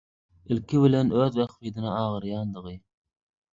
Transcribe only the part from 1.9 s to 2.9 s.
agyrýandygy